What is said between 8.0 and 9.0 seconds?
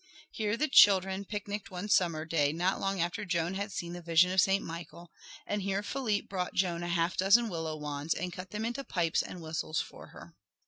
and cut them into